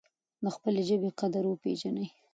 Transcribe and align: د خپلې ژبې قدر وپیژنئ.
د 0.43 0.45
خپلې 0.55 0.81
ژبې 0.89 1.09
قدر 1.19 1.43
وپیژنئ. 1.47 2.07